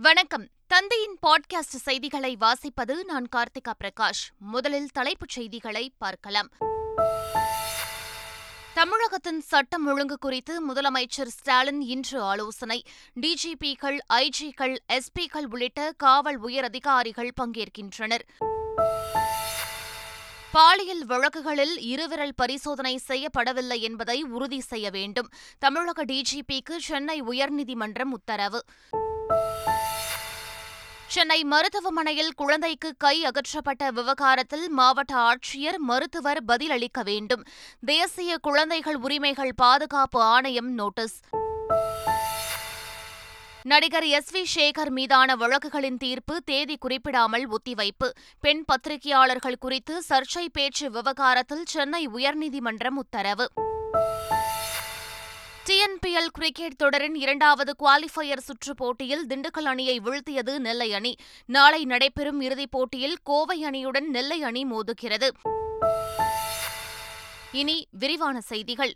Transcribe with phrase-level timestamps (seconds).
[0.00, 0.48] வணக்கம்.
[0.66, 4.38] தந்தையின் பாட்காஸ்ட் செய்திகளை வாசிப்பது நான் கார்த்திகா பிரகாஷ்.
[4.38, 6.48] முதலில் தலைப்புச் செய்திகளை பார்க்கலாம்.
[8.74, 12.82] தமிழகத்தின் சட்டம் ஒழுங்கு குறித்து முதலமைச்சர் ஸ்டாலின் இன்று ஆலோசனை.
[13.20, 18.22] டிஜிபிகள் ஐஜிகள் எஸ்பிகள் உள்ளிட்ட காவல் உயரதிகாரிகள் பங்கேற்கின்றனர்.
[20.52, 25.28] பாலியல் வழக்குகளில் இருவிரல் பரிசோதனை செய்யப்படவில்லை என்பதை உறுதி செய்ய வேண்டும்.
[25.58, 28.64] தமிழக டிஜிபிக்கு சென்னை உயர்நீதிமன்றம் உத்தரவு.
[31.06, 37.44] சென்னை மருத்துவமனையில் குழந்தைக்கு கை அகற்றப்பட்ட விவகாரத்தில் மாவட்ட ஆட்சியர் மருத்துவர் பதிலளிக்க வேண்டும்.
[37.86, 41.20] தேசிய குழந்தைகள் உரிமைகள் பாதுகாப்பு ஆணையம் நோட்டீஸ்.
[43.62, 48.10] நடிகர் எஸ் வி சேகர் மீதான வழக்குகளின் தீர்ப்பு தேதி குறிப்பிடாமல் ஒத்திவைப்பு.
[48.40, 53.50] பெண் பத்திரிகையாளர்கள் குறித்து சர்ச்சை பேச்சு விவகாரத்தில் சென்னை உயர்நீதிமன்றம் உத்தரவு.
[55.68, 61.16] டிஎன்பிஎல் கிரிக்கெட் தொடரின் இரண்டாவது குவாலிஃபயர் சுற்றுப் போட்டியில் திண்டுக்கல் அணியை வீழ்த்தியது நெல்லை அணி.
[61.46, 65.28] நாளை நடைபெறும் இறுதிப் போட்டியில் கோவை அணியுடன் நெல்லை அணி மோதுகிறது.
[67.52, 68.94] இனி விரிவான செய்திகள்.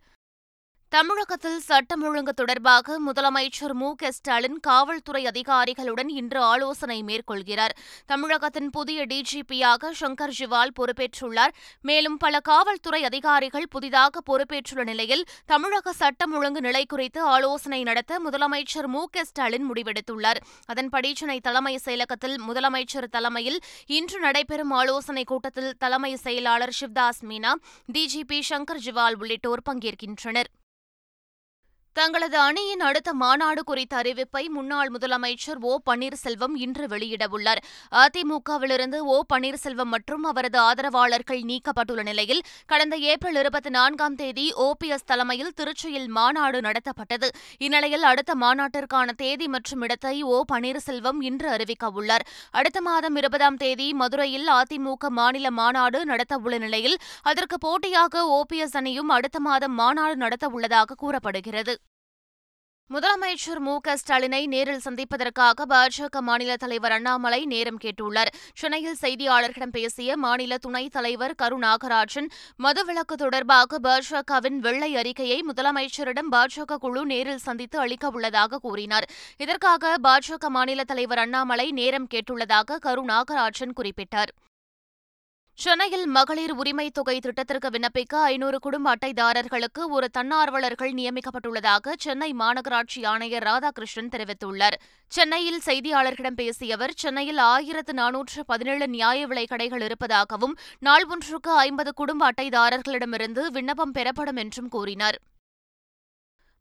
[0.93, 3.95] தமிழகத்தில் சட்டம் ஒழுங்கு தொடர்பாக முதலமைச்சர் மு.
[3.95, 4.11] க.
[4.11, 7.69] ஸ்டாலின் காவல்துறை அதிகாரிகளுடன் இன்று ஆலோசனை மேற்கொள்கிறார்.
[8.07, 11.49] தமிழகத்தின் புதிய டிஜிபியாக சங்கர் ஜிவால் பொறுப்பேற்றுள்ளார்.
[11.81, 18.87] மேலும் பல காவல்துறை அதிகாரிகள் புதிதாக பொறுப்பேற்றுள்ள நிலையில் தமிழக சட்டம் ஒழுங்கு நிலை குறித்து ஆலோசனை நடத்த முதலமைச்சர்
[18.87, 19.05] மு.
[19.11, 19.25] க.
[19.25, 20.41] ஸ்டாலின் முடிவெடுத்துள்ளார்.
[20.67, 27.55] அதன்படி சென்னை தலைமை செயலகத்தில் முதலமைச்சர் தலைமையில் இன்று நடைபெறும் ஆலோசனைக் கூட்டத்தில் தலைமை செயலாளர் சிவ்தாஸ் மீனா
[27.93, 30.51] டிஜிபி சங்கர் ஜிவால் உள்ளிட்டோர் பங்கேற்கின்றனர்.
[31.97, 37.61] தங்களது அணியின் அடுத்த மாநாடு குறித்த அறிவிப்பை முன்னாள் முதலமைச்சர் ஓ பன்னீர்செல்வம் இன்று வெளியிடவுள்ளார்
[38.03, 45.53] அதிமுகவிலிருந்து ஓ பன்னீர்செல்வம் மற்றும் அவரது ஆதரவாளர்கள் நீக்கப்பட்டுள்ள நிலையில் கடந்த ஏப்ரல் இருபத்தி நான்காம் தேதி ஓபிஎஸ் தலைமையில்
[45.61, 47.31] திருச்சியில் மாநாடு நடத்தப்பட்டது.
[47.59, 54.49] இந்நிலையில் அடுத்த மாநாட்டிற்கான தேதி மற்றும் இடத்தை ஓ பன்னீர்செல்வம் இன்று அறிவிக்கவுள்ளார் அடுத்த மாதம் இருபதாம் தேதி மதுரையில்
[54.49, 61.77] அதிமுக மாநில மாநாடு நடத்தவுள்ள நிலையில் அதற்கு போட்டியாக ஓபிஎஸ் அணியும் அடுத்த மாதம் மாநாடு நடத்தவுள்ளதாக கூறப்படுகிறது.
[62.93, 68.31] முதலமைச்சர் மு க ஸ்டாலினை நேரில் சந்திப்பதற்காக பாஜக மாநில தலைவர் அண்ணாமலை நேரம் கேட்டுள்ளார்.
[68.55, 72.29] சென்னையில் செய்தியாளர்களிடம் பேசிய மாநில துணைத் தலைவர் கரு நாகராஜன்
[72.63, 79.09] மதுவிலக்கு தொடர்பாக பாஜகவின் வெள்ளை அறிக்கையை முதலமைச்சரிடம் பாஜக குழு நேரில் சந்தித்து அளிக்க உள்ளதாக கூறினார்.
[79.37, 84.33] இதற்காக பாஜக மாநில தலைவர் அண்ணாமலை நேரம் கேட்டுள்ளதாக கரு நாகராஜன் குறிப்பிட்டார்.
[85.59, 93.43] சென்னையில் மகளிர் உரிமை தொகை திட்டத்திற்கு விண்ணப்பிக்க ஐநூறு குடும்ப அட்டைதாரர்களுக்கு ஒரு தன்னார்வலர்கள் நியமிக்கப்பட்டுள்ளதாக சென்னை மாநகராட்சி ஆணையர்
[93.43, 94.77] ராதாகிருஷ்ணன் தெரிவித்துள்ளார்.
[95.13, 101.93] சென்னையில் செய்தியாளர்களிடம் பேசிய அவர் சென்னையில் ஆயிரத்து நானூற்று பதினேழு நியாய விலை கடைகள் இருப்பதாகவும் நாள் ஒன்றுக்கு ஐம்பது
[101.95, 105.19] குடும்ப அட்டைதாரர்களிடமிருந்து விண்ணப்பம் பெறப்படும் என்றும் கூறினார்.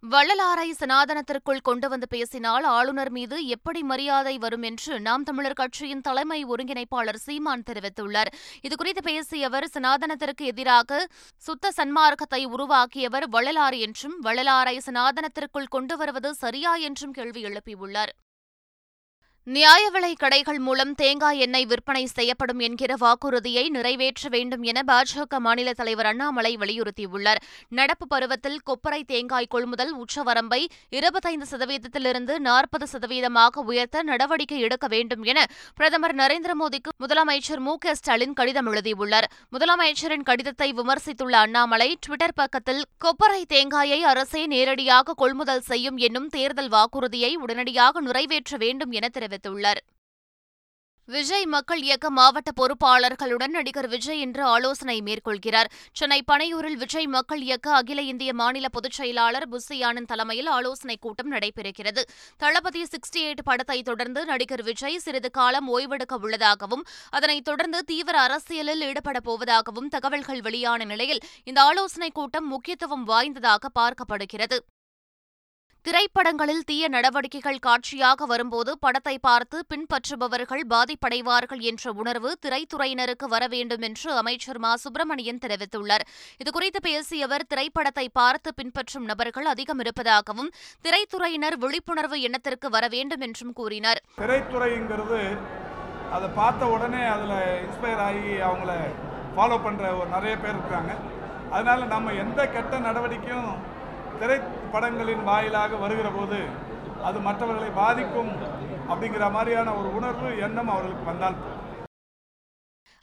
[0.03, 6.45] வள்ளலாரை சனாதனத்திற்குள் கொண்டு வந்து பேசினால் ஆளுநர் மீது எப்படி மரியாதை வரும் என்று நாம் தமிழர் கட்சியின் தலைமை
[6.45, 8.31] ஒருங்கிணைப்பாளர் சீமான் தெரிவித்துள்ளார்.
[8.67, 11.07] இதுகுறித்து பேசிய அவர் சனாதனத்திற்கு எதிராக
[11.37, 18.13] சுத்த சன்மார்க்கத்தை உருவாக்கியவர் வள்ளலார் என்றும் வள்ளலாரை சனாதனத்திற்குள் கொண்டு வருவது சரியா என்றும் கேள்வி எழுப்பியுள்ளார்.
[19.47, 25.69] நியாய விலை கடைகள் மூலம் தேங்காய் எண்ணெய் விற்பனை செய்யப்படும் என்கிற வாக்குறுதியை நிறைவேற்ற வேண்டும் என பாஜக மாநில
[25.73, 27.39] தலைவர் அண்ணாமலை வலியுறுத்தியுள்ளார்.
[27.67, 30.59] நடப்பு பருவத்தில் கொப்பரை தேங்காய் கொள்முதல் உச்சவரம்பை
[30.89, 37.95] இருபத்தைந்து சதவீதத்திலிருந்து நாற்பது சதவீதமாக உயர்த்த நடவடிக்கை எடுக்க வேண்டும் என பிரதமர் நரேந்திர மோடிக்கு முதலமைச்சர் மு க
[37.95, 39.29] ஸ்டாலின் கடிதம் எழுதியுள்ளார்.
[39.51, 47.33] முதலமைச்சரின் கடிதத்தை விமர்சித்துள்ள அண்ணாமலை டுவிட்டர் பக்கத்தில் கொப்பரை தேங்காயை அரசே நேரடியாக கொள்முதல் செய்யும் என்னும் தேர்தல் வாக்குறுதியை
[47.35, 49.29] உடனடியாக நிறைவேற்ற வேண்டும் என தெரிவித்தார்.
[49.31, 49.81] தெரிவித்துள்ளார்.
[51.05, 55.65] விஜய் மக்கள் இயக்க மாவட்ட பொறுப்பாளர்களுடன் நடிகர் விஜய் இன்று ஆலோசனை மேற்கொள்கிறார்.
[55.93, 61.31] சென்னை பனையூரில் விஜய் மக்கள் இயக்க அகில இந்திய மாநில பொதுச் செயலாளர் புஸ்ஸி ஆனந்த் தலைமையில் ஆலோசனைக் கூட்டம்
[61.31, 62.01] நடைபெறுகிறது.
[62.37, 68.81] தளபதி சிக்ஸ்டி எயிட் படத்தை தொடர்ந்து நடிகர் விஜய் சிறிது காலம் ஓய்வெடுக்க உள்ளதாகவும் அதனைத் தொடர்ந்து தீவிர அரசியலில்
[68.81, 74.57] ஈடுபடப் போவதாகவும் தகவல்கள் வெளியான நிலையில் இந்த ஆலோசனைக் கூட்டம் முக்கியத்துவம் வாய்ந்ததாக பார்க்கப்படுகிறது.
[75.85, 84.09] திரைப்படங்களில் தீய நடவடிக்கைகள் காட்சியாக வரும்போது படத்தை பார்த்து பின்பற்றுபவர்கள் பாதிப்படைவார்கள் என்ற உணர்வு திரைத்துறையினருக்கு வர வேண்டும் என்று
[84.17, 84.71] அமைச்சர் மா.
[84.75, 86.05] சுப்பிரமணியன் தெரிவித்துள்ளார்.
[86.43, 90.51] இதுகுறித்து பேசிய அவர் திரைப்படத்தை பார்த்து பின்பற்றும் நபர்கள் அதிகம் இருப்பதாகவும்
[90.85, 94.01] திரைத்துறையினர் விழிப்புணர்வு எண்ணத்திற்கு வர வேண்டும் என்றும் கூறினார்.
[94.21, 95.21] திரைத்துறைங்கிறது
[96.11, 98.71] அதை பார்த்த உடனே அதில் இன்ஸ்பயர் ஆகி அவங்கள
[99.35, 100.93] ஃபாலோ பண்ணுற ஒரு நிறைய பேர் இருக்காங்க.
[101.55, 103.51] அதனால் நம்ம எந்த கெட்ட நடவடிக்கையும்
[104.21, 106.39] திரைப்படங்களின் வாயிலாக வருகிற போது
[107.03, 108.31] அது மற்றவர்களை பாதிக்கும்
[108.89, 111.37] அப்படிங்கிற மாதிரியான ஒரு உணர்வு எண்ணம் அவர்களுக்கு வந்தால்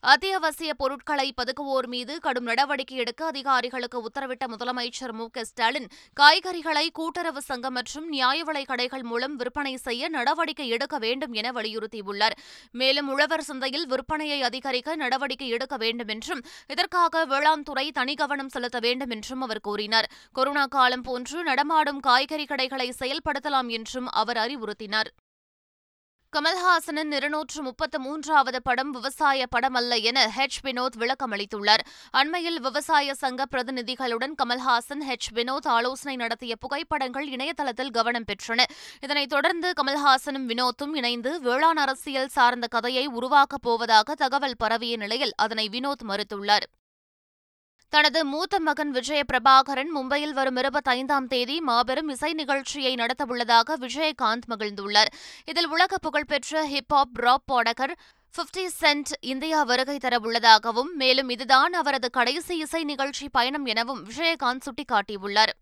[0.02, 5.88] அத்தியாவசிய பொருட்களை பதுக்குவோர் மீது கடும் நடவடிக்கை எடுக்க அதிகாரிகளுக்கு உத்தரவிட்ட முதலமைச்சர் மு க ஸ்டாலின்
[6.20, 12.36] காய்கறிகளை கூட்டுறவு சங்கம் மற்றும் நியாய கடைகள் மூலம் விற்பனை செய்ய நடவடிக்கை எடுக்க வேண்டும் என வலியுறுத்தியுள்ளார்.
[12.70, 18.78] மேலும் உழவர் சந்தையில் விற்பனையை அதிகரிக்க நடவடிக்கை எடுக்க வேண்டும் என்றும் இதற்காக வேளாண் துறை தனி கவனம் செலுத்த
[18.78, 20.10] வேண்டும் என்றும் அவர் கூறினார்.
[20.32, 25.10] கொரோனா காலம் போன்று நடமாடும் காய்கறி கடைகளை செயல்படுத்தலாம் என்றும் அவர் அறிவுறுத்தினார்.
[26.36, 31.82] கமல்ஹாசனின் இருநூற்று முப்பத்து மூன்றாவது படம் விவசாய படம் அல்ல என ஹெச் வினோத் விளக்கமளித்துள்ளார்.
[32.10, 38.62] அண்மையில் விவசாய சங்க பிரதிநிதிகளுடன் கமல்ஹாசன் ஹெச் வினோத் ஆலோசனை நடத்திய புகைப்படங்கள் இணையதளத்தில் கவனம் பெற்றன.
[39.00, 45.68] இதனைத் தொடர்ந்து கமல்ஹாசனும் வினோத்தும் இணைந்து வேளாண் அரசியல் சார்ந்த கதையை உருவாக்கப் போவதாக தகவல் பரவிய நிலையில் அதனை
[45.68, 46.68] வினோத் மறுத்துள்ளார்.
[47.88, 55.10] தனது மூத்த மகன் விஜய பிரபாகரன் மும்பையில் வரும் இருபத்தைந்தாம் தேதி மாபெரும் இசை நிகழ்ச்சியை நடத்தவுள்ளதாக விஜயகாந்த் மகிழ்ந்துள்ளார்.
[55.44, 57.94] இதில் உலக புகழ்பெற்ற ஹிப்ஹாப் ராப் பாடகர்
[58.34, 65.54] பிப்டி சென்ட் இந்தியா வருகை தரவுள்ளதாகவும் மேலும் இதுதான் அவரது கடைசி இசை நிகழ்ச்சி பயணம் எனவும் விஜயகாந்த் சுட்டிக்காட்டியுள்ளார்.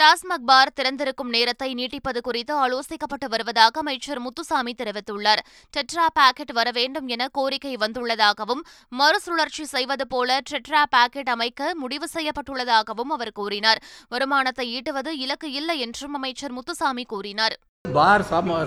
[0.00, 5.40] டாஸ்மாக் பார் திறந்திருக்கும் நேரத்தை நீட்டிப்பது குறித்து ஆலோசிக்கப்பட்டு வருவதாக அமைச்சர் முத்துசாமி தெரிவித்துள்ளார்.
[5.74, 8.60] டெட்ரா பாக்கெட் வர வேண்டும் என கோரிக்கை வந்துள்ளதாகவும்
[9.00, 13.80] மறுசுழற்சி செய்வது போல டெட்ரா பாக்கெட் அமைக்க முடிவு செய்யப்பட்டுள்ளதாகவும் அவர் கூறினார்.
[14.14, 17.56] வருமானத்தை ஈட்டுவது இலக்கு இல்லை என்றும் அமைச்சர் முத்துசாமி கூறினார்.
[17.98, 18.26] பார்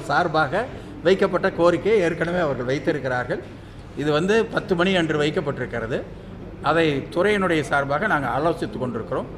[0.10, 0.66] சார்பாக
[1.04, 3.44] வைக்கப்பட்ட கோரிக்கை ஏற்கனவே அவர்கள் வைத்திருக்கிறார்கள்.
[4.02, 6.00] இது வந்து பத்து மணி அன்று வைக்கப்பட்டிருக்கிறது.
[6.70, 9.30] அதை துறையினுடைய சார்பாக நாங்கள் ஆலோசித்து கொண்டிருக்கிறோம்.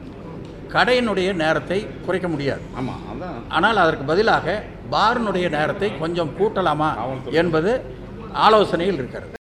[0.73, 2.63] கடையினுடைய நேரத்தை குறைக்க முடியாது.
[2.79, 3.37] ஆமாம் அதான்.
[3.57, 4.63] ஆனால் அதற்கு பதிலாக
[4.95, 6.89] பாரினுடைய நேரத்தை கொஞ்சம் கூட்டலாமா
[7.41, 7.73] என்பது
[8.47, 9.35] ஆலோசனையில் இருக்கிறது.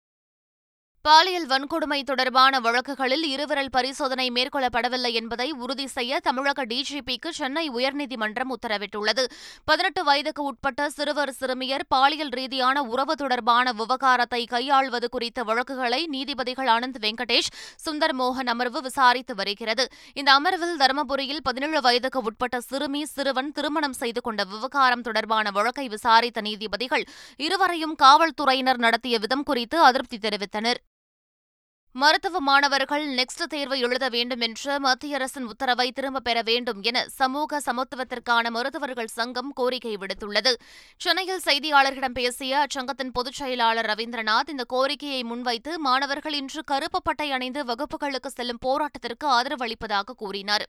[1.03, 9.25] பாலியல் வன்கொடுமை தொடர்பான வழக்குகளில் இருவரல் பரிசோதனை மேற்கொள்ளப்படவில்லை என்பதை உறுதி செய்ய தமிழக டிஜிபிக்கு சென்னை உயர்நீதிமன்றம் உத்தரவிட்டுள்ளது.
[9.65, 17.01] பதினெட்டு வயதுக்கு உட்பட்ட சிறுவர் சிறுமியர் பாலியல் ரீதியான உறவு தொடர்பான விவகாரத்தை கையாள்வது குறித்த வழக்குகளை நீதிபதிகள் ஆனந்த்
[17.07, 17.51] வெங்கடேஷ்
[17.87, 19.87] சுந்தர் மோகன் அமர்வு விசாரித்து வருகிறது.
[20.15, 26.41] இந்த அமர்வில் தருமபுரியில் பதினேழு வயதுக்கு உட்பட்ட சிறுமி சிறுவன் திருமணம் செய்து கொண்ட விவகாரம் தொடர்பான வழக்கை விசாரித்த
[26.41, 27.07] நீதிபதிகள்
[27.37, 30.81] இருவரையும் காவல்துறையினர் நடத்திய விதம் குறித்து அதிருப்தி தெரிவித்தனர்.
[31.93, 37.61] மருத்துவ மாணவர்கள் நெக்ஸ்ட் தேர்வு எழுத வேண்டும் என்ற மத்திய அரசின் உத்தரவை திரும்பப் பெற வேண்டும் என சமூக
[37.61, 40.55] சமத்துவத்திற்கான மருத்துவர்கள் சங்கம் கோரிக்கை விடுத்துள்ளது.
[40.97, 47.65] சென்னையில் செய்தியாளர்களிடம் பேசிய அச்சங்கத்தின் பொதுச் செயலாளர் ரவீந்திரநாத் இந்த கோரிக்கையை முன்வைத்து மாணவர்கள் இன்று கருப்பு பட்டை அணிந்து
[47.65, 50.67] வகுப்புகளுக்கு செல்லும் போராட்டத்திற்கு ஆதரவு அளிப்பதாக கூறினார்.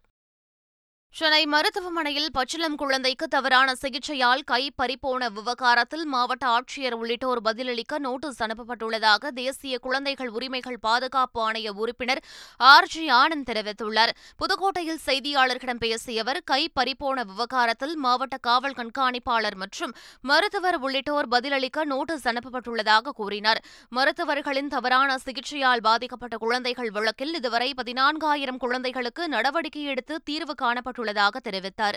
[1.14, 9.32] சென்னை மருத்துவமனையில் பச்சிளம் குழந்தைக்கு தவறான சிகிச்சையால் கை பறிப்போன விவகாரத்தில் மாவட்ட ஆட்சியர் உள்ளிட்டோர் பதிலளிக்க நோட்டீஸ் அனுப்பப்பட்டுள்ளதாக
[9.32, 12.22] தேசிய குழந்தைகள் உரிமைகள் பாதுகாப்பு ஆணைய உறுப்பினர்
[12.58, 14.14] ஆர் ஜி ஆனந்த் தெரிவித்துள்ளார்.
[14.42, 22.28] புதுக்கோட்டையில் செய்தியாளர்களிடம் பேசிய அவர் கை பறிப்போன விவகாரத்தில் மாவட்ட காவல் கண்காணிப்பாளர் மற்றும் மருத்துவர் உள்ளிட்டோர் பதிலளிக்க நோட்டீஸ்
[22.28, 23.62] அனுப்பப்பட்டுள்ளதாக கூறினார்.
[23.90, 31.94] மருத்துவர்களின் தவறான சிகிச்சையால் பாதிக்கப்பட்ட குழந்தைகள் வழக்கில் இதுவரை பதினான்காயிரம் குழந்தைகளுக்கு நடவடிக்கை எடுத்து தீர்வு காணப்பட்டு காணப்பட்டுள்ளதாக தெரிவித்தார்.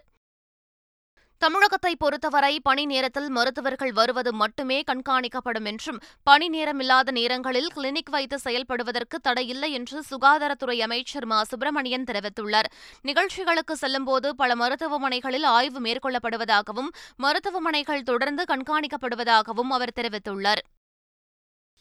[1.38, 9.20] தமிழகத்தை பொறுத்தவரை பணி நேரத்தில் மருத்துவர்கள் வருவது மட்டுமே கண்காணிக்கப்படும் என்றும் பணி நேரமில்லாத நேரங்களில் கிளினிக் வைத்து செயல்படுவதற்கு
[9.22, 11.44] தடையில்லை என்று சுகாதாரத்துறை அமைச்சர் மா.
[11.44, 12.64] சுப்பிரமணியன் தெரிவித்துள்ளார்.
[13.02, 20.62] நிகழ்ச்சிகளுக்கு செல்லும்போது பல மருத்துவமனைகளில் ஆய்வு மேற்கொள்ளப்படுவதாகவும் மருத்துவமனைகள் தொடர்ந்து கண்காணிக்கப்படுவதாகவும் அவர் தெரிவித்துள்ளார்.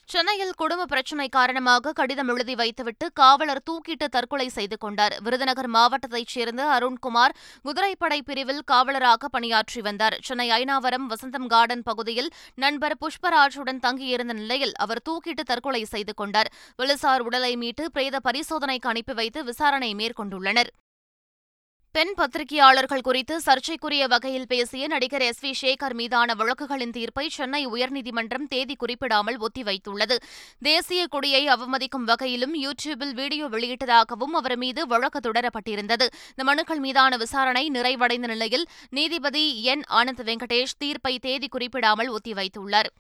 [0.10, 5.16] சென்னையில் குடும்ப பிரச்சினை காரணமாக கடிதம் எழுதி வைத்துவிட்டு காவலர் தூக்கிட்டு தற்கொலை செய்து கொண்டார்.
[5.24, 10.18] விருதுநகர் மாவட்டத்தைச் சேர்ந்த அருண்குமார் குதிரைப்படை பிரிவில் காவலராக பணியாற்றி வந்தார்.
[10.22, 16.52] சென்னை ஐனாவரம் வசந்தம் கார்டன் பகுதியில் நண்பர் புஷ்பராஜுடன் தங்கியிருந்த நிலையில் அவர் தூக்கிட்டு தற்கொலை செய்து கொண்டார்.
[16.76, 20.72] போலீசார் உடலை மீட்டு பிரேத பரிசோதனைக்கு அனுப்பி வைத்து விசாரணை மேற்கொண்டுள்ளனர்.
[21.96, 28.48] பெண் பத்திரிகையாளர்கள் குறித்து சர்ச்சைக்குரிய வகையில் பேசிய நடிகர் எஸ் வி சேகர் மீதான வழக்குகளின் தீர்ப்பை சென்னை உயர்நீதிமன்றம்
[28.48, 30.18] தேதி குறிப்பிடாமல் ஒத்திவைத்துள்ளது.
[30.62, 36.08] தேசிய கொடியை அவமதிக்கும் வகையிலும் யூ டியூபில் வீடியோ வெளியிட்டதாகவும் அவர் மீது வழக்கு தொடரப்பட்டிருந்தது.
[36.30, 39.84] இந்த மனுக்கள் மீதான விசாரணை நிறைவடைந்த நிலையில் நீதிபதி என்.
[39.90, 42.92] ஆனந்த் வெங்கடேஷ் தீர்ப்பை தேதி குறிப்பிடாமல் ஒத்திவைத்துள்ளார்.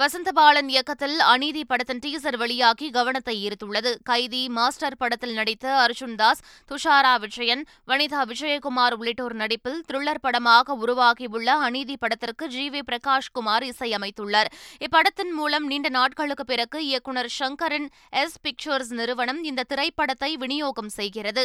[0.00, 3.90] வசந்தபாலன் இயக்கத்தில் அநீதி படத்தின் டீசர் வெளியாகி கவனத்தை ஈர்த்துள்ளது.
[4.02, 11.56] கைதி மாஸ்டர் படத்தில் நடித்த அர்ஜுன் தாஸ் துஷாரா விஜயன் வனிதா விஜயகுமார் உள்ளிட்டோர் நடிப்பில் த்ரில்லர் படமாக உருவாகியுள்ள
[11.68, 14.52] அநீதி படத்திற்கு ஜி வி பிரகாஷ்குமார் இசையமைத்துள்ளார்.
[14.80, 21.44] இப்படத்தின் மூலம் நீண்ட நாட்களுக்கு பிறகு இயக்குநர் ஷங்கரின் எஸ் பிக்சர்ஸ் நிறுவனம் இந்த திரைப்படத்தை விநியோகம் செய்கிறது.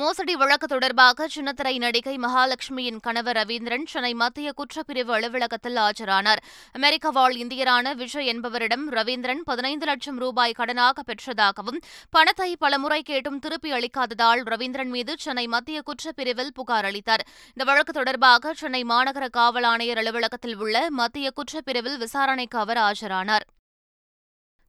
[0.00, 6.40] மோசடி வழக்கு தொடர்பாக சின்னத்திரை நடிகை மகாலட்சுமியின் கணவர் ரவீந்திரன் சென்னை மத்திய குற்றப்பிரிவு அலுவலகத்தில் ஆஜரானார்.
[6.72, 13.72] அமெரிக்க வாழ் இந்தியரான விஜய் என்பவரிடம் ரவீந்திரன் பதினைந்து லட்சம் ரூபாய் கடனாக பெற்றதாகவும் பணத்தை பலமுறை கேட்டும் திருப்பி
[13.72, 17.26] அளிக்காததால் ரவீந்திரன் மீது சென்னை மத்திய குற்றப்பிரிவில் புகார் அளித்தார்.
[17.48, 23.46] இந்த வழக்கு தொடர்பாக சென்னை மாநகர காவல் ஆணையர் அலுவலகத்தில் உள்ள மத்திய குற்றப்பிரிவில் விசாரணைக்கு அவர் ஆஜரானார்.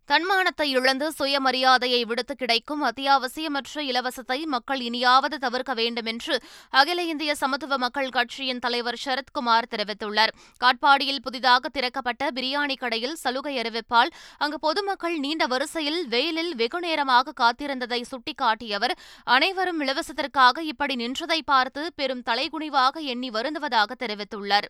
[0.09, 6.35] தன்மானத்தை இழந்து சுயமரியாதையை விடுத்து கிடைக்கும் அத்தியாவசியமற்ற இலவசத்தை மக்கள் இனியாவது தவிர்க்க வேண்டும் என்று
[6.69, 10.33] அகில இந்திய சமத்துவ மக்கள் கட்சியின் தலைவர் சரத்குமார் தெரிவித்துள்ளார்.
[10.61, 18.73] காட்பாடியில் புதிதாக திறக்கப்பட்ட பிரியாணி கடையில் சலுகை அறிவிப்பால் அங்கு பொதுமக்கள் நீண்ட வரிசையில் வெயிலில் வெகுநேரமாக காத்திருந்ததை சுட்டிக்காட்டிய
[18.73, 24.69] அவர் அனைவரும் இலவசத்திற்காக இப்படி நின்றதை பார்த்து பெரும் தலைகுனிவாக எண்ணி வருந்துவதாக தெரிவித்துள்ளார்.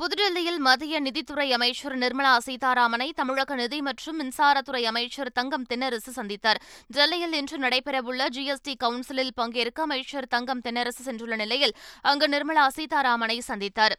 [0.00, 6.60] புதுடில்லியில் மத்திய நிதித்துறை அமைச்சர் நிர்மலா சீதாராமனை தமிழக நிதி மற்றும் மின்சாரத்துறை அமைச்சர் தங்கம் தென்னரசு சந்தித்தார்.
[6.86, 13.96] டெல்லியில் இன்று நடைபெறவுள்ள ஜிஎஸ்டி கவுன்சிலில் பங்கேற்க அமைச்சர் தங்கம் தென்னரசு சென்றுள்ள நிலையில் அங்கு நிர்மலா சீதாராமனை சந்தித்தார்.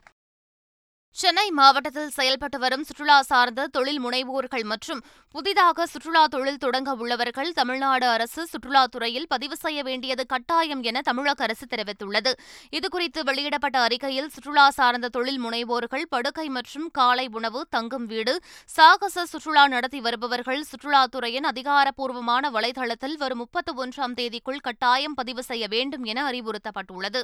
[1.16, 5.02] சென்னை மாவட்டத்தில் செயல்பட்டு வரும் சுற்றுலா சார்ந்த தொழில் முனைவோர்கள் மற்றும்
[5.36, 11.68] புதிதாக சுற்றுலா தொழில் தொடங்க உள்ளவர்கள் தமிழ்நாடு அரசு சுற்றுலாத்துறையில் பதிவு செய்ய வேண்டியது கட்டாயம் என தமிழக அரசு
[11.68, 12.32] தெரிவித்துள்ளது.
[12.78, 18.36] இதுகுறித்து வெளியிடப்பட்ட அறிக்கையில் சுற்றுலா சார்ந்த தொழில் முனைவோர்கள் படுக்கை மற்றும் காலை உணவு தங்கும் வீடு
[18.78, 26.04] சாகச சுற்றுலா நடத்தி வருபவர்கள் சுற்றுலாத்துறையின் அதிகாரப்பூர்வமான வலைதளத்தில் வரும் முப்பத்தி ஒன்றாம் தேதிக்குள் கட்டாயம் பதிவு செய்ய வேண்டும்
[26.04, 27.24] என அறிவுறுத்தப்பட்டுள்ளது.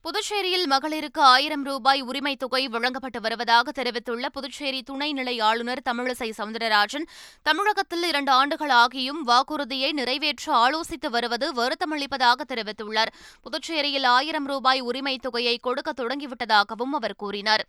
[0.00, 7.06] புதுச்சேரியில் மகளிருக்கு ஆயிரம் ரூபாய் உரிமைத் தொகை வழங்கப்பட்டு வருவதாக தெரிவித்துள்ள புதுச்சேரி துணைநிலை ஆளுநர் தமிழிசை சவுந்தரராஜன்
[7.42, 13.06] தமிழகத்தில் இரண்டு ஆண்டுகள் ஆகியும் வாக்குறுதியை நிறைவேற்ற ஆலோசித்து வருவது வருத்தமளிப்பதாக தெரிவித்துள்ளார்.
[13.40, 17.66] புதுச்சேரியில் ஆயிரம் ரூபாய் உரிமைத் தொகையை கொடுக்க தொடங்கிவிட்டதாகவும் அவர் கூறினார்.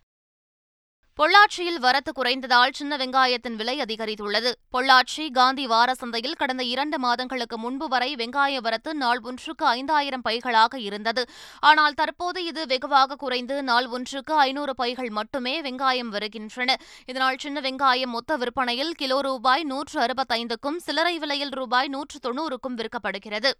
[1.20, 4.50] பொள்ளாச்சியில் வரத்து குறைந்ததால் சின்ன வெங்காயத்தின் விலை அதிகரித்துள்ளது.
[4.74, 10.78] பொள்ளாச்சி காந்தி வார சந்தையில் கடந்த இரண்டு மாதங்களுக்கு முன்பு வரை வெங்காய வரத்து நாள் ஒன்றுக்கு ஐந்தாயிரம் பைகளாக
[10.78, 11.24] இருந்தது.
[11.60, 16.76] ஆனால் தற்போது இது வெகுவாக குறைந்து நாள் ஒன்றுக்கு ஐநூறு பைகள் மட்டுமே வெங்காயம் வருகின்றன.
[17.06, 23.52] இதனால் சின்ன வெங்காயம் மொத்த விற்பனையில் கிலோ ரூபாய் நூற்று அறுபத்தைந்துக்கும் சில்லறை விலையில் ரூபாய் நூற்று தொன்னூறுக்கும் விற்கப்படுகிறது.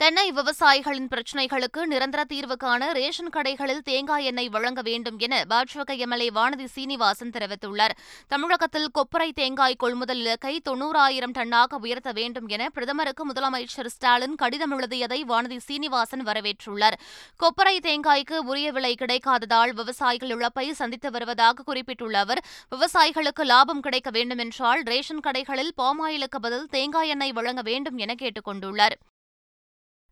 [0.00, 6.28] தென்னை விவசாயிகளின் பிரச்சினைகளுக்கு நிரந்தர தீர்வு காண ரேஷன் கடைகளில் தேங்காய் எண்ணெய் வழங்க வேண்டும் என பாஜக எம்எல்ஏ
[6.28, 7.94] வானதி சீனிவாசன் தெரிவித்துள்ளார்.
[8.26, 15.24] தமிழகத்தில் கொப்பரை தேங்காய் கொள்முதல் இலக்கை தொன்னூறாயிரம் டன்னாக உயர்த்த வேண்டும் என பிரதமருக்கு முதலமைச்சர் ஸ்டாலின் கடிதம் எழுதியதை
[15.24, 16.98] வானதி சீனிவாசன் வரவேற்றுள்ளார்.
[17.40, 22.44] கொப்பரை தேங்காய்க்கு உரிய விலை கிடைக்காததால் விவசாயிகள் இழப்பை சந்தித்து வருவதாக குறிப்பிட்டுள்ள அவர்
[22.76, 28.96] விவசாயிகளுக்கு லாபம் கிடைக்க வேண்டுமென்றால் ரேஷன் கடைகளில் பாமாயிலுக்கு பதில் தேங்காய் எண்ணெய் வழங்க வேண்டும் என கேட்டுக் கொண்டுள்ளார்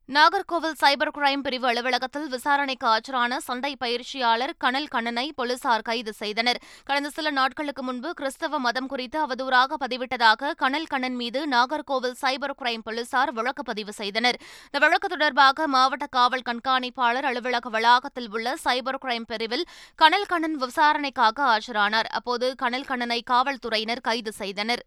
[0.08, 6.60] நாகர்கோவில் சைபர் கிரைம் பிரிவு அலுவலகத்தில் விசாரணைக்கு ஆஜரான சண்டை பயிற்சியாளர் கனல் கண்ணனை போலீசார் கைது செய்தனர்.
[6.88, 12.84] கடந்த சில நாட்களுக்கு முன்பு கிறிஸ்தவ மதம் குறித்து அவதூறாக பதிவிட்டதாக கனல் கண்ணன் மீது நாகர்கோவில் சைபர் கிரைம்
[12.88, 14.38] போலீசார் வழக்கு பதிவு செய்தனர்.
[14.66, 19.68] இந்த வழக்கு தொடர்பாக மாவட்ட காவல் கண்காணிப்பாளர் அலுவலக வளாகத்தில் உள்ள சைபர் கிரைம் பிரிவில்
[20.02, 22.10] கனல் கண்ணன் விசாரணைக்காக ஆஜரானார்.
[22.20, 24.84] அப்போது கனல் கண்ணனை காவல்துறையினர் கைது செய்தனர்.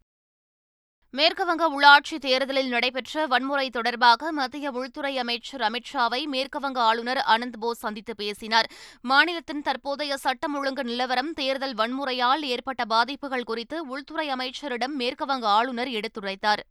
[1.14, 8.16] மேற்குவங்க உள்ளாட்சி தேர்தலில் நடைபெற்ற வன்முறை தொடர்பாக மத்திய உள்துறை அமைச்சர் அமித்ஷாவை மேற்குவங்க ஆளுநர் அனந்த் போஸ் சந்தித்து
[8.16, 8.70] பேசினார்.
[9.02, 16.64] மாநிலத்தின் தற்போதைய சட்டம் ஒழுங்கு நிலவரம் தேர்தல் வன்முறையால் ஏற்பட்ட பாதிப்புகள் குறித்து உள்துறை அமைச்சரிடம் மேற்குவங்க ஆளுநர் எடுத்துரைத்தார்.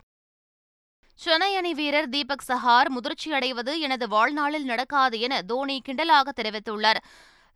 [1.14, 7.00] சென்னை அணி வீரர் தீபக் சஹார் முதிர்ச்சியடைவது எனது வாழ்நாளில் நடக்காது என தோனி கிண்டலாக தெரிவித்துள்ளார்.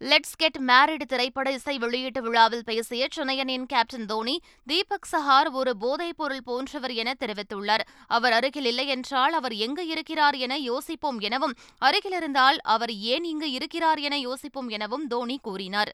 [0.00, 6.16] லெட்ஸ் கெட் மேரிட் திரைப்பட இசை வெளியீட்டு விழாவில் பேசிய சென்னையனின் கேப்டன் தோனி தீபக் சஹார் ஒரு போதைப்
[6.16, 7.84] பொருள் போன்றவர் என தெரிவித்துள்ளார்.
[8.06, 13.50] அவர் அருகில் இல்லை என்றால் அவர் எங்கு இருக்கிறார் என யோசிப்போம் எனவும் அருகில் இருந்தால் அவர் ஏன் இங்கு
[13.50, 15.92] இருக்கிறார் என யோசிப்போம் எனவும் தோனி கூறினார்.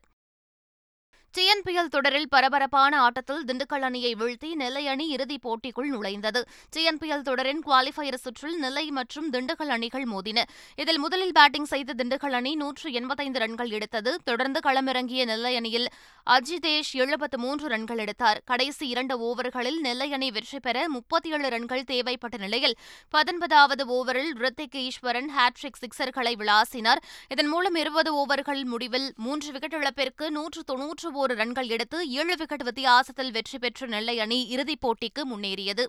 [1.37, 6.41] டிஎன்பிஎல் தொடரில் பரபரப்பான ஆட்டத்தில் திண்டுக்கல் அணியை வீழ்த்தி நெல்லை அணி இறுதிப் போட்டிக்குள் நுழைந்தது.
[6.77, 10.43] டிஎன்பிஎல் தொடரின் குவாலிஃபயர் சுற்றில் நெல்லை மற்றும் திண்டுக்கல் அணிகள் மோதின.
[10.77, 14.21] இதில் முதலில் பேட்டிங் செய்த திண்டுக்கல் அணி நூற்று எண்பத்தைந்து ரன்கள் எடுத்தது.
[14.25, 15.89] தொடர்ந்து களமிறங்கிய நெல்லை அணியில்
[16.27, 18.41] அஜிதேஷ் எழுபத்து மூன்று ரன்கள் எடுத்தார்.
[18.45, 22.77] கடைசி இரண்டு ஓவர்களில் நெல்லை அணி வெற்றி பெற முப்பத்தி ஏழு ரன்கள் தேவைப்பட்ட நிலையில்
[23.11, 27.03] பத்தொன்பதாவது ஓவரில் ரித்திக் ஈஸ்வரன் ஹாட்ரிக் சிக்சர்களை விளாசினார்.
[27.29, 32.63] இதன் மூலம் இருபது ஓவர்கள் முடிவில் மூன்று விக்கெட் இழப்பிற்கு நூற்று தொன்னூற்று ஒரு ரன்கள் எடுத்து ஏழு விக்கெட்
[32.63, 35.85] வித்தியாசத்தில் வெற்றி பெற்ற நெல்லை அணி இறுதிப் போட்டிக்கு முன்னேறியது.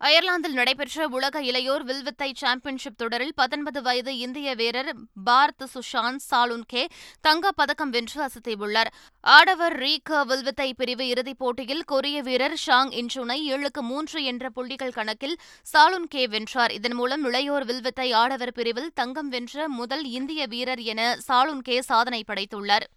[0.00, 6.86] அயர்லாந்தில் நடைபெற்ற உலக இளையோர் வில்வித்தை சாம்பியன்ஷிப் தொடரில் பத்தொன்பது வயது இந்திய வீரர் பார்த் சுஷாந்த் சாலுன்கே
[7.20, 8.90] தங்கப் பதக்கம் வென்று அசத்தியுள்ளார்.
[9.20, 15.36] ஆடவர் ரீக வில்வித்தை பிரிவு இறுதிப் போட்டியில் கொரிய வீரர் ஷாங் இன்சுனை ஏழுக்கு மூன்று என்ற புள்ளிகள் கணக்கில்
[15.72, 16.72] சாலுன்கே வென்றார்.
[16.72, 22.88] இதன் மூலம் இளையோர் வில்வித்தை ஆடவர் பிரிவில் தங்கம் வென்ற முதல் இந்திய வீரர் என சாலுன்கே சாதனை படைத்துள்ளார்.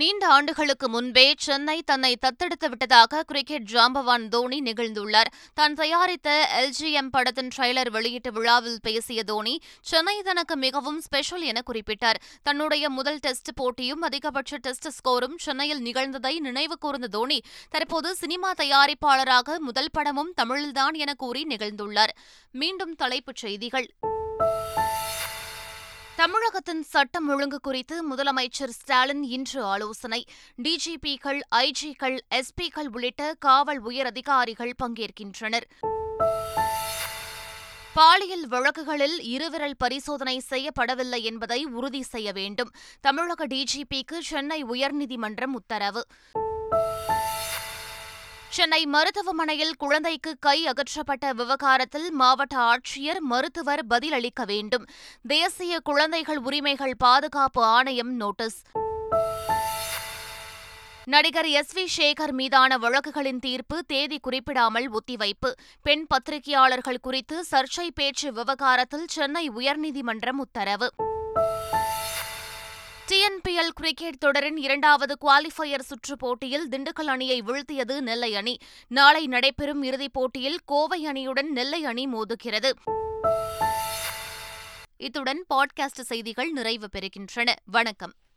[0.00, 5.30] நீண்ட ஆண்டுகளுக்கு முன்பே சென்னை தன்னை தத்தெடுத்து விட்டதாக கிரிக்கெட் ஜாம்பவான் தோனி நிகழ்ந்துள்ளார்.
[5.54, 6.28] தான் தயாரித்த
[6.60, 12.20] எல்ஜிஎம் படத்தின் ட்ரெய்லர் வெளியீட்டு விழாவில் பேசிய தோனி சென்னை தனக்கு மிகவும் ஸ்பெஷல் என குறிப்பிட்டார்.
[12.42, 19.58] தன்னுடைய முதல் டெஸ்ட் போட்டியும் அதிகபட்ச டெஸ்ட் ஸ்கோரும் சென்னையில் நிகழ்ந்ததை நினைவு கூர்ந்த தோனி தற்போது சினிமா தயாரிப்பாளராக
[19.58, 22.14] முதல் படமும் தமிழில்தான் என கூறி நிகழ்ந்துள்ளார்.
[22.50, 23.88] மீண்டும் தலைப்புச் செய்திகள்.
[26.16, 30.24] தமிழகத்தின் சட்டம் ஒழுங்கு குறித்து முதலமைச்சர் ஸ்டாலின் இன்று ஆலோசனை.
[30.62, 35.66] டிஜிபிக்கள் ஐஜிக்கள் எஸ்பிக்கள் உள்ளிட்ட காவல் உயர் அதிகாரிகள் பங்கேற்கின்றனர்.
[37.94, 42.70] பாலியல் வழக்குகளில் இருவிரல் பரிசோதனை செய்யப்படவில்லை என்பதை உறுதி செய்ய வேண்டும்.
[43.00, 46.06] தமிழக டிஜிபிக்கு சென்னை உயர்நீதிமன்றம் உத்தரவு.
[48.54, 54.84] சென்னை மருத்துவமனையில் குழந்தைக்கு கை அகற்றப்பட்ட விவகாரத்தில் மாவட்ட ஆட்சியர் மருத்துவர் பதிலளிக்க வேண்டும்.
[55.26, 58.62] தேசிய குழந்தைகள் உரிமைகள் பாதுகாப்பு ஆணையம் நோட்டீஸ்.
[61.04, 65.50] நடிகர் எஸ் வி சேகர் மீதான வழக்குகளின் தீர்ப்பு தேதி குறிப்பிடாமல் ஒத்திவைப்பு.
[65.82, 70.92] பெண் பத்திரிகையாளர்கள் குறித்து சர்ச்சை பேச்சு விவகாரத்தில் சென்னை உயர்நீதிமன்றம் உத்தரவு.
[73.24, 78.56] ஐஎன்பிஎல் கிரிக்கெட் தொடரின் இரண்டாவது குவாலிஃபயர் சுற்றுப் போட்டியில் திண்டுக்கல் அணியை வீழ்த்தியது நெல்லை அணி.
[78.88, 82.70] நாளை நடைபெறும் இறுதிப் போட்டியில் கோவை அணியுடன் நெல்லை அணி மோதுகிறது.
[84.96, 87.52] இத்துடன் பாட்காஸ்ட் செய்திகள் நிறைவு பெறுகின்றன.
[87.64, 88.14] வணக்கம்.